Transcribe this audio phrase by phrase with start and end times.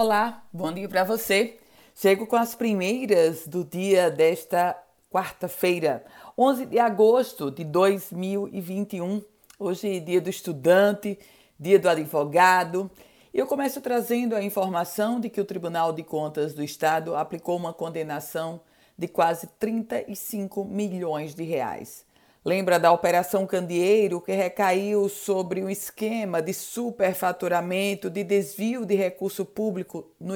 [0.00, 1.58] Olá, bom dia para você.
[1.92, 6.04] Chego com as primeiras do dia desta quarta-feira,
[6.38, 9.20] 11 de agosto de 2021.
[9.58, 11.18] Hoje é dia do estudante,
[11.58, 12.88] dia do advogado.
[13.34, 17.72] Eu começo trazendo a informação de que o Tribunal de Contas do Estado aplicou uma
[17.72, 18.60] condenação
[18.96, 22.06] de quase 35 milhões de reais.
[22.44, 29.44] Lembra da Operação Candeeiro, que recaiu sobre um esquema de superfaturamento, de desvio de recurso
[29.44, 30.34] público no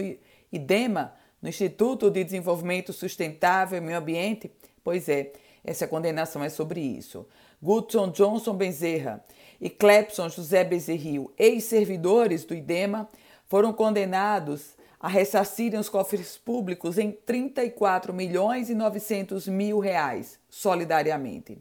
[0.52, 4.50] IDEMA, no Instituto de Desenvolvimento Sustentável e Meio Ambiente?
[4.82, 5.32] Pois é,
[5.64, 7.26] essa condenação é sobre isso.
[7.62, 9.24] Goodson Johnson Bezerra
[9.60, 13.08] e Clepson José Bezerril, ex-servidores do IDEMA,
[13.46, 21.58] foram condenados a ressarcirem os cofres públicos em 34 milhões e 900 mil reais, solidariamente.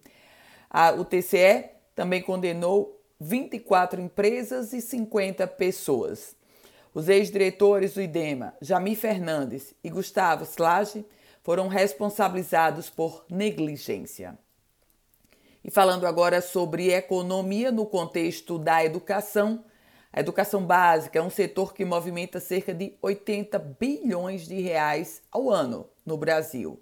[0.74, 6.34] A, o TCE também condenou 24 empresas e 50 pessoas.
[6.94, 11.06] Os ex-diretores do IDEMA, Jamir Fernandes e Gustavo Slage,
[11.44, 14.38] foram responsabilizados por negligência.
[15.64, 19.66] E falando agora sobre economia no contexto da educação,
[20.14, 25.50] a educação básica é um setor que movimenta cerca de 80 bilhões de reais ao
[25.50, 26.82] ano no Brasil.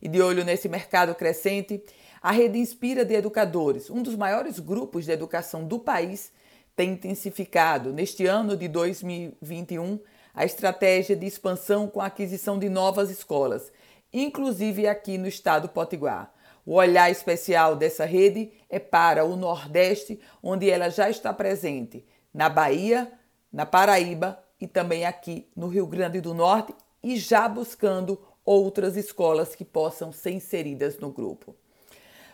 [0.00, 1.82] E de olho nesse mercado crescente,
[2.20, 6.32] a Rede Inspira de Educadores, um dos maiores grupos de educação do país,
[6.74, 9.98] tem intensificado neste ano de 2021
[10.34, 13.72] a estratégia de expansão com a aquisição de novas escolas,
[14.12, 16.30] inclusive aqui no estado Potiguar.
[16.66, 22.48] O olhar especial dessa rede é para o Nordeste, onde ela já está presente, na
[22.48, 23.10] Bahia,
[23.50, 29.54] na Paraíba e também aqui no Rio Grande do Norte, e já buscando outras escolas
[29.56, 31.54] que possam ser inseridas no grupo.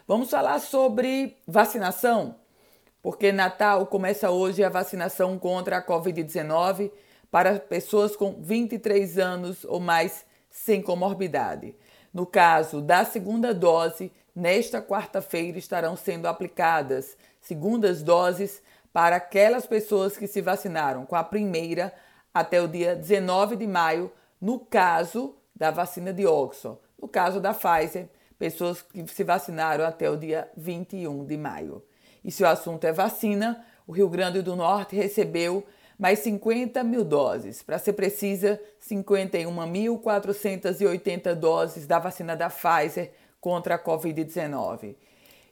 [0.06, 2.36] Vamos falar sobre vacinação,
[3.00, 6.92] porque Natal começa hoje a vacinação contra a Covid-19
[7.30, 11.74] para pessoas com 23 anos ou mais sem comorbidade.
[12.12, 20.16] No caso da segunda dose, nesta quarta-feira estarão sendo aplicadas segundas doses para aquelas pessoas
[20.16, 21.92] que se vacinaram com a primeira
[22.34, 26.76] até o dia 19 de maio, no caso da vacina de Oxford.
[27.00, 31.84] No caso da Pfizer, pessoas que se vacinaram até o dia 21 de maio.
[32.24, 35.64] E se o assunto é vacina, o Rio Grande do Norte recebeu
[35.96, 43.78] mais 50 mil doses, para ser precisa, 51.480 doses da vacina da Pfizer contra a
[43.78, 44.96] Covid-19.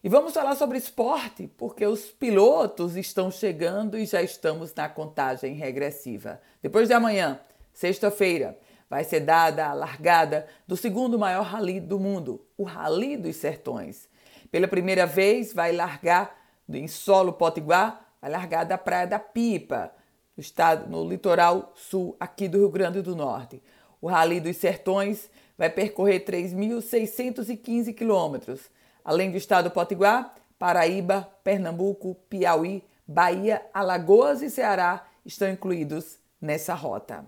[0.03, 5.54] E vamos falar sobre esporte, porque os pilotos estão chegando e já estamos na contagem
[5.54, 6.41] regressiva.
[6.60, 7.38] Depois de amanhã,
[7.72, 8.59] sexta-feira,
[8.90, 14.08] vai ser dada a largada do segundo maior rally do mundo, o Rally dos Sertões.
[14.50, 16.36] Pela primeira vez, vai largar
[16.68, 19.92] em solo potiguar, vai largar da Praia da Pipa,
[20.36, 23.62] no, estado, no litoral sul aqui do Rio Grande do Norte.
[24.00, 28.60] O Rally dos Sertões vai percorrer 3.615 quilômetros,
[29.04, 37.24] além do estado potiguar, Paraíba, Pernambuco, Piauí, Bahia, Alagoas e Ceará estão incluídos nessa rota.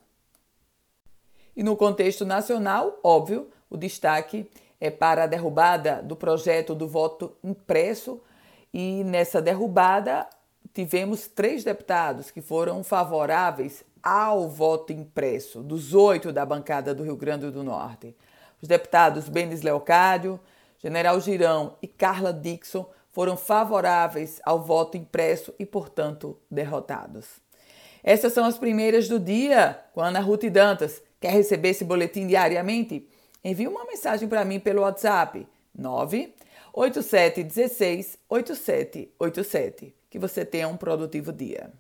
[1.57, 4.49] E no contexto nacional, óbvio, o destaque
[4.81, 8.21] é para a derrubada do projeto do voto impresso,
[8.73, 10.27] e nessa derrubada
[10.73, 17.17] tivemos três deputados que foram favoráveis ao voto impresso, dos oito da bancada do Rio
[17.17, 18.17] Grande do Norte.
[18.61, 20.41] Os deputados Benes Leocádio,
[20.79, 27.27] General Girão e Carla Dixon foram favoráveis ao voto impresso e, portanto, derrotados.
[28.03, 31.03] Essas são as primeiras do dia com Ana Ruth Dantas.
[31.23, 33.07] Quer receber esse boletim diariamente?
[33.45, 39.95] Envie uma mensagem para mim pelo WhatsApp 98716 8787.
[40.11, 41.73] Que você tenha um produtivo dia.